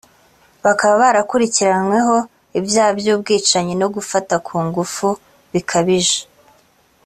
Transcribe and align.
bakaba 0.65 1.03
bakurikiranweho 1.17 2.15
ibyaha 2.59 2.91
by’ubwicanyi 2.99 3.73
no 3.81 3.87
gufata 3.95 4.35
ku 4.45 4.55
ngufu 4.65 5.07
bikabije 5.53 6.19